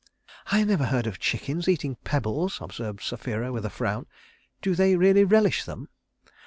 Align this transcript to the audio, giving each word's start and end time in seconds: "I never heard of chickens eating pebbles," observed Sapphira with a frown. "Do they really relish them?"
"I 0.47 0.63
never 0.63 0.85
heard 0.85 1.05
of 1.05 1.19
chickens 1.19 1.67
eating 1.69 1.95
pebbles," 2.03 2.57
observed 2.59 3.01
Sapphira 3.03 3.51
with 3.51 3.65
a 3.65 3.69
frown. 3.69 4.07
"Do 4.63 4.73
they 4.73 4.95
really 4.95 5.23
relish 5.23 5.63
them?" 5.63 5.89